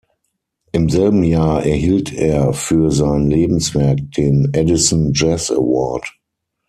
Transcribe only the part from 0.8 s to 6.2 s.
selben Jahr erhielt er für sein Lebenswerk den Edison Jazz Award.